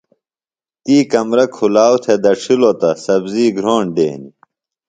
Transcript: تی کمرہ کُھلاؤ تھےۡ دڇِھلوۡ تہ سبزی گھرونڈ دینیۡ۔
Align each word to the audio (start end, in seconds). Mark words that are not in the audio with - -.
تی 0.83 0.97
کمرہ 1.11 1.45
کُھلاؤ 1.55 1.95
تھےۡ 2.03 2.19
دڇِھلوۡ 2.23 2.75
تہ 2.79 2.89
سبزی 3.05 3.45
گھرونڈ 3.57 3.89
دینیۡ۔ 3.95 4.33